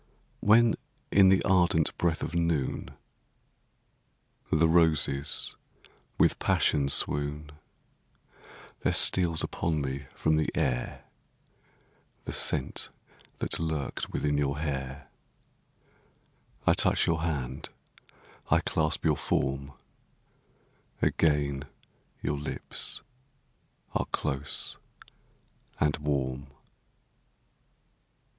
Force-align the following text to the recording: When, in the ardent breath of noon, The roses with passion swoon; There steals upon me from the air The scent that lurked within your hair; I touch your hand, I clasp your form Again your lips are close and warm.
When, 0.39 0.77
in 1.11 1.29
the 1.29 1.43
ardent 1.43 1.95
breath 1.99 2.23
of 2.23 2.33
noon, 2.33 2.89
The 4.51 4.67
roses 4.67 5.55
with 6.17 6.39
passion 6.39 6.89
swoon; 6.89 7.51
There 8.79 8.93
steals 8.93 9.43
upon 9.43 9.79
me 9.81 10.07
from 10.15 10.37
the 10.37 10.49
air 10.57 11.03
The 12.25 12.31
scent 12.33 12.89
that 13.37 13.59
lurked 13.59 14.09
within 14.11 14.39
your 14.39 14.57
hair; 14.57 15.07
I 16.65 16.73
touch 16.73 17.05
your 17.05 17.21
hand, 17.21 17.69
I 18.49 18.59
clasp 18.61 19.05
your 19.05 19.17
form 19.17 19.71
Again 21.03 21.65
your 22.23 22.39
lips 22.39 23.03
are 23.93 24.07
close 24.07 24.77
and 25.79 25.95
warm. 25.97 26.47